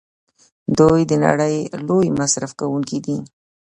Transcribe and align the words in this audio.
دوی 0.79 1.01
د 1.09 1.13
نړۍ 1.25 1.55
لوی 1.87 2.07
مصرف 2.19 2.51
کوونکي 2.59 2.99
دي. 3.05 3.17